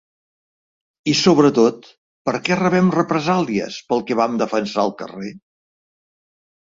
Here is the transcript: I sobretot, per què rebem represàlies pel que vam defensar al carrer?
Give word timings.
I 1.11 1.13
sobretot, 1.17 1.83
per 2.29 2.33
què 2.47 2.57
rebem 2.61 2.89
represàlies 2.95 3.77
pel 3.91 4.01
que 4.07 4.17
vam 4.21 4.39
defensar 4.43 4.83
al 4.85 4.95
carrer? 5.03 5.35